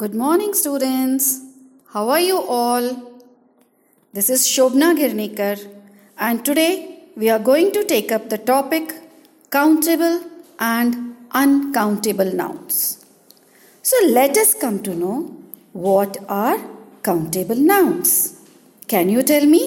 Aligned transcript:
Good 0.00 0.14
morning, 0.14 0.52
students. 0.54 1.24
How 1.92 2.08
are 2.10 2.20
you 2.20 2.38
all? 2.56 2.84
This 4.12 4.28
is 4.34 4.42
Shobna 4.46 4.88
Girnikar, 4.98 5.56
and 6.26 6.44
today 6.48 7.00
we 7.16 7.30
are 7.30 7.40
going 7.48 7.72
to 7.72 7.82
take 7.92 8.12
up 8.16 8.28
the 8.28 8.38
topic 8.50 8.94
countable 9.50 10.20
and 10.60 11.16
uncountable 11.32 12.32
nouns. 12.32 13.04
So, 13.82 13.96
let 14.18 14.36
us 14.36 14.54
come 14.54 14.78
to 14.84 14.94
know 14.94 15.16
what 15.72 16.16
are 16.28 16.58
countable 17.02 17.56
nouns. 17.56 18.40
Can 18.86 19.08
you 19.08 19.24
tell 19.24 19.46
me? 19.46 19.64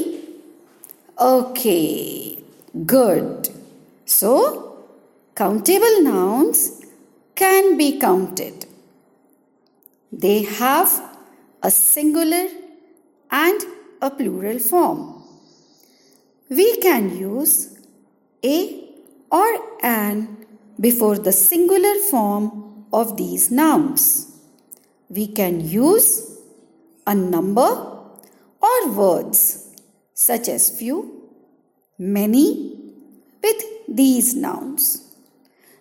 Okay, 1.20 2.42
good. 2.86 3.50
So, 4.06 4.86
countable 5.36 6.04
nouns 6.04 6.86
can 7.36 7.78
be 7.78 8.00
counted. 8.00 8.61
They 10.12 10.44
have 10.44 10.92
a 11.64 11.72
singular 11.72 12.48
and 13.30 13.62
a 14.02 14.12
plural 14.12 14.60
form. 14.60 15.24
We 16.50 16.78
can 16.78 17.18
use 17.18 17.78
a 18.44 18.90
or 19.32 19.48
an 19.82 20.46
before 20.80 21.18
the 21.18 21.32
singular 21.32 21.96
form 22.10 22.86
of 22.92 23.16
these 23.16 23.52
nouns. 23.52 24.28
We 25.10 25.28
can 25.28 25.62
use 25.62 26.40
a 27.08 27.16
number 27.16 27.70
or 28.62 28.92
words 28.92 29.70
such 30.14 30.50
as 30.50 30.78
few, 30.78 31.30
many 31.98 32.94
with 33.42 33.64
these 33.88 34.36
nouns. 34.36 35.08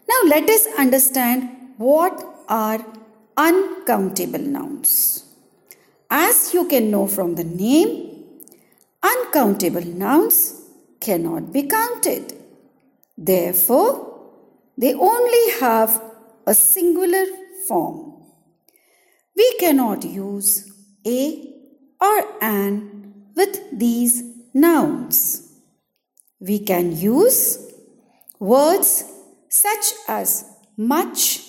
Now 0.09 0.21
let 0.29 0.49
us 0.49 0.67
understand 0.79 1.75
what 1.79 2.25
are 2.49 2.85
uncountable 3.47 4.47
nouns. 4.57 5.25
As 6.11 6.53
you 6.55 6.67
can 6.69 6.91
know 6.91 7.07
from 7.07 7.35
the 7.37 7.45
name, 7.45 7.91
uncountable 9.03 9.87
nouns 10.03 10.37
cannot 11.01 11.53
be 11.53 11.63
counted. 11.63 12.35
Therefore, 13.17 13.93
they 14.77 14.93
only 14.95 15.45
have 15.61 16.03
a 16.47 16.55
singular 16.55 17.25
form. 17.67 17.99
We 19.37 19.49
cannot 19.59 20.05
use 20.05 20.51
a 21.07 21.21
or 22.01 22.19
an 22.43 22.71
with 23.35 23.55
these 23.73 24.23
nouns. 24.53 25.19
We 26.41 26.59
can 26.59 26.97
use 26.97 27.41
words 28.39 29.05
such 29.49 29.87
as 30.09 30.45
much, 30.77 31.43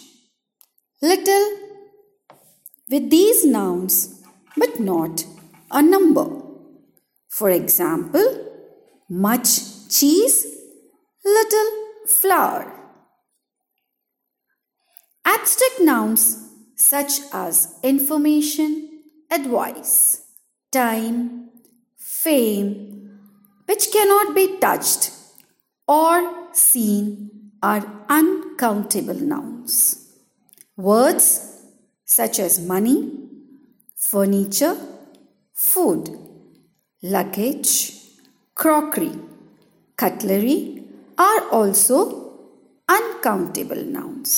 little, 1.01 1.70
with 2.91 3.09
these 3.09 3.45
nouns 3.45 4.21
but 4.57 4.79
not 4.79 5.25
a 5.71 5.81
number. 5.81 6.27
For 7.29 7.49
example, 7.49 8.27
much 9.09 9.87
cheese, 9.89 10.45
little 11.23 11.71
flour. 12.07 12.73
Abstract 15.23 15.79
nouns 15.79 16.49
such 16.75 17.13
as 17.31 17.75
information, 17.83 19.03
advice, 19.29 20.23
time, 20.71 21.49
fame, 21.97 23.19
which 23.65 23.91
cannot 23.91 24.35
be 24.35 24.57
touched 24.57 25.11
or 25.87 26.53
seen, 26.53 27.29
are 27.63 27.85
uncountable 28.09 29.13
nouns. 29.13 30.09
Words 30.75 31.50
such 32.17 32.39
as 32.45 32.59
money, 32.59 32.97
furniture, 33.95 34.75
food, 35.53 36.09
luggage, 37.01 37.71
crockery, 38.53 39.13
cutlery 39.95 40.83
are 41.17 41.41
also 41.57 41.99
uncountable 42.89 43.83
nouns. 43.97 44.31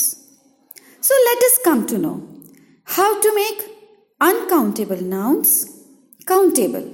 So 1.02 1.16
let 1.30 1.44
us 1.50 1.60
come 1.64 1.88
to 1.88 1.98
know 1.98 2.18
how 2.84 3.20
to 3.20 3.36
make 3.42 3.60
uncountable 4.22 5.02
nouns 5.02 5.50
countable. 6.28 6.88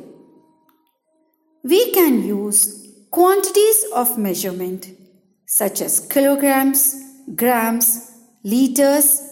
We 1.64 1.92
can 1.92 2.24
use 2.24 2.60
quantities 3.12 3.84
of 3.94 4.18
measurement 4.18 4.88
such 5.46 5.82
as 5.82 6.00
kilograms, 6.00 6.96
grams, 7.36 8.12
liters, 8.44 9.29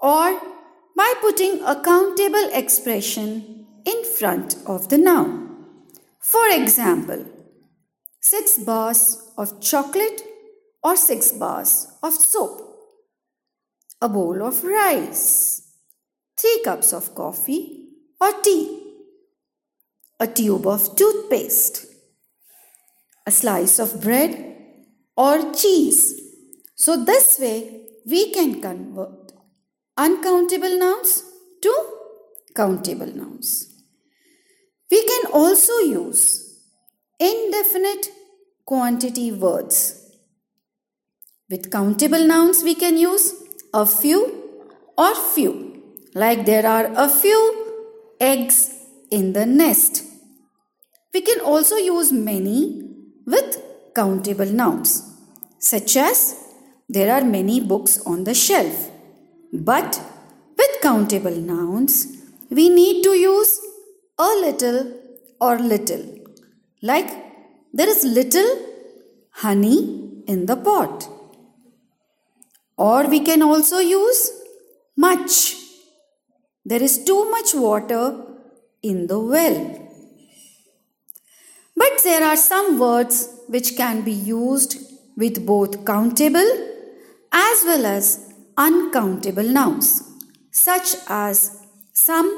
or 0.00 0.40
by 0.96 1.12
putting 1.20 1.62
a 1.64 1.80
countable 1.80 2.50
expression 2.52 3.66
in 3.84 4.04
front 4.04 4.56
of 4.66 4.88
the 4.88 4.98
noun. 4.98 5.66
For 6.20 6.48
example, 6.50 7.24
6 8.20 8.58
bars 8.58 9.32
of 9.36 9.60
chocolate 9.60 10.22
or 10.82 10.96
6 10.96 11.32
bars 11.32 11.86
of 12.02 12.12
soap, 12.12 12.60
a 14.02 14.08
bowl 14.08 14.42
of 14.42 14.64
rice, 14.64 15.62
3 16.36 16.62
cups 16.64 16.92
of 16.92 17.14
coffee 17.14 17.88
or 18.20 18.32
tea, 18.42 18.82
a 20.20 20.26
tube 20.26 20.66
of 20.66 20.96
toothpaste, 20.96 21.86
a 23.26 23.30
slice 23.30 23.78
of 23.78 24.00
bread 24.00 24.54
or 25.16 25.52
cheese. 25.52 26.20
So, 26.74 27.04
this 27.04 27.38
way 27.40 27.86
we 28.06 28.32
can 28.32 28.60
convert 28.60 29.32
uncountable 29.98 30.78
nouns 30.78 31.24
to 31.60 31.72
countable 32.54 33.12
nouns. 33.20 33.48
We 34.90 35.04
can 35.04 35.32
also 35.32 35.78
use 35.80 36.22
indefinite 37.18 38.08
quantity 38.64 39.32
words. 39.32 39.78
With 41.50 41.70
countable 41.70 42.24
nouns, 42.24 42.62
we 42.62 42.74
can 42.74 42.96
use 42.96 43.34
a 43.74 43.84
few 43.84 44.20
or 44.96 45.14
few, 45.14 45.82
like 46.14 46.46
there 46.46 46.66
are 46.66 46.92
a 46.94 47.08
few 47.08 47.40
eggs 48.20 48.74
in 49.10 49.32
the 49.32 49.46
nest. 49.46 50.04
We 51.12 51.22
can 51.22 51.40
also 51.40 51.76
use 51.76 52.12
many 52.12 52.82
with 53.26 53.62
countable 53.94 54.46
nouns, 54.46 55.02
such 55.58 55.96
as 55.96 56.36
there 56.88 57.12
are 57.12 57.24
many 57.24 57.60
books 57.60 58.00
on 58.06 58.24
the 58.24 58.34
shelf. 58.34 58.90
But 59.52 60.00
with 60.56 60.80
countable 60.82 61.36
nouns, 61.36 62.06
we 62.50 62.68
need 62.68 63.02
to 63.04 63.10
use 63.10 63.60
a 64.18 64.28
little 64.44 64.92
or 65.40 65.58
little. 65.58 66.04
Like 66.82 67.08
there 67.72 67.88
is 67.88 68.04
little 68.04 68.48
honey 69.30 70.22
in 70.26 70.46
the 70.46 70.56
pot. 70.56 71.08
Or 72.76 73.08
we 73.08 73.20
can 73.20 73.42
also 73.42 73.78
use 73.78 74.30
much. 74.96 75.56
There 76.64 76.82
is 76.82 77.04
too 77.04 77.30
much 77.30 77.54
water 77.54 78.24
in 78.82 79.06
the 79.06 79.18
well. 79.18 79.88
But 81.74 82.00
there 82.04 82.24
are 82.24 82.36
some 82.36 82.78
words 82.78 83.28
which 83.48 83.76
can 83.76 84.02
be 84.02 84.12
used 84.12 84.76
with 85.16 85.46
both 85.46 85.84
countable 85.84 86.50
as 87.32 87.62
well 87.64 87.86
as 87.86 88.27
uncountable 88.66 89.48
nouns 89.58 90.02
such 90.50 90.96
as 91.08 91.64
some 91.92 92.28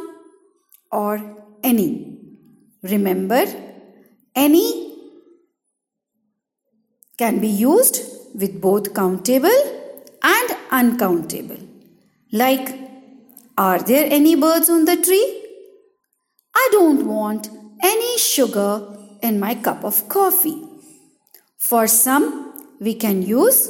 or 0.92 1.14
any. 1.64 2.18
Remember, 2.82 3.44
any 4.34 4.66
can 7.16 7.40
be 7.40 7.48
used 7.48 8.02
with 8.34 8.60
both 8.60 8.94
countable 8.94 9.60
and 10.22 10.56
uncountable. 10.70 11.58
Like, 12.32 12.68
are 13.58 13.78
there 13.78 14.06
any 14.10 14.34
birds 14.36 14.70
on 14.70 14.84
the 14.84 14.96
tree? 14.96 15.26
I 16.54 16.68
don't 16.72 17.06
want 17.06 17.50
any 17.82 18.18
sugar 18.18 18.96
in 19.22 19.38
my 19.38 19.54
cup 19.54 19.84
of 19.84 20.08
coffee. 20.08 20.62
For 21.58 21.86
some, 21.86 22.76
we 22.80 22.94
can 22.94 23.22
use 23.22 23.60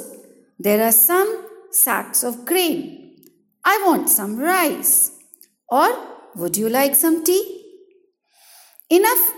there 0.59 0.85
are 0.87 0.93
some 0.93 1.50
sacks 1.71 2.23
of 2.23 2.45
grain. 2.45 3.17
I 3.65 3.83
want 3.87 4.09
some 4.09 4.39
rice. 4.39 5.13
Or 5.69 5.89
would 6.37 6.57
you 6.57 6.69
like 6.69 6.95
some 6.95 7.25
tea? 7.25 7.45
Enough 8.91 9.33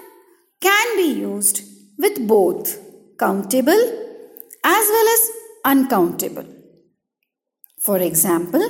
can 0.61 0.97
be 0.97 1.13
used 1.21 1.63
with 1.99 2.27
both 2.27 2.79
countable 3.19 3.83
as 4.65 4.87
well 4.95 5.09
as 5.15 5.31
uncountable. 5.65 6.47
For 7.81 7.99
example, 7.99 8.65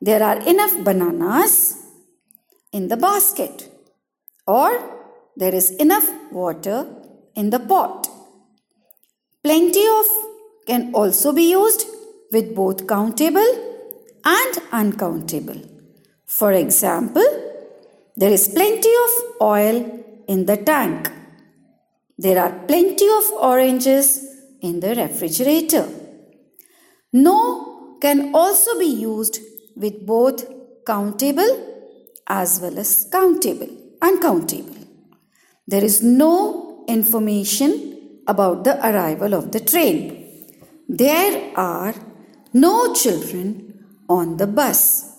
there 0.00 0.22
are 0.22 0.38
enough 0.48 0.82
bananas 0.84 1.76
in 2.72 2.88
the 2.88 2.96
basket, 2.96 3.68
or 4.46 4.70
there 5.36 5.54
is 5.54 5.70
enough 5.72 6.08
water 6.32 6.86
in 7.34 7.50
the 7.50 7.58
pot. 7.58 8.08
Plenty 9.42 9.86
of 9.86 10.06
can 10.66 10.94
also 10.94 11.32
be 11.32 11.50
used 11.50 11.84
with 12.32 12.54
both 12.54 12.86
countable 12.86 13.50
and 14.24 14.58
uncountable. 14.72 15.60
For 16.26 16.52
example, 16.52 17.28
there 18.16 18.30
is 18.30 18.48
plenty 18.48 18.92
of 19.04 19.42
oil 19.42 19.76
in 20.28 20.46
the 20.46 20.56
tank. 20.56 21.10
There 22.18 22.38
are 22.38 22.52
plenty 22.66 23.08
of 23.08 23.30
oranges 23.32 24.08
in 24.60 24.80
the 24.80 24.94
refrigerator. 24.94 25.88
No 27.12 27.98
can 28.00 28.34
also 28.34 28.78
be 28.78 28.86
used 28.86 29.38
with 29.76 30.06
both 30.06 30.44
countable 30.86 31.52
as 32.26 32.60
well 32.60 32.78
as 32.78 33.08
countable, 33.10 33.70
uncountable. 34.00 34.76
There 35.66 35.84
is 35.84 36.02
no 36.02 36.84
information 36.88 38.22
about 38.26 38.64
the 38.64 38.74
arrival 38.88 39.34
of 39.34 39.50
the 39.52 39.60
train. 39.60 39.98
There 40.88 41.52
are 41.56 41.94
no 42.52 42.94
children 42.94 43.84
on 44.08 44.36
the 44.36 44.46
bus. 44.46 45.10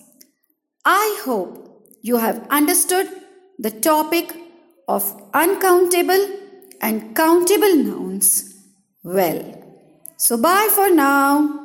I 0.84 1.20
hope 1.24 1.88
you 2.02 2.16
have 2.16 2.46
understood 2.50 3.08
the 3.58 3.70
topic 3.70 4.34
of 4.88 5.04
uncountable 5.32 6.28
and 6.80 7.14
countable 7.14 7.76
nouns 7.76 8.54
well. 9.02 9.58
So, 10.16 10.36
bye 10.36 10.68
for 10.74 10.90
now. 10.90 11.61